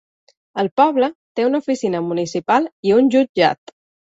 El 0.63 0.69
poble 0.81 1.09
té 1.39 1.45
una 1.49 1.61
oficina 1.65 2.03
municipal 2.09 2.69
i 2.91 2.99
un 2.99 3.13
jutjat. 3.17 3.79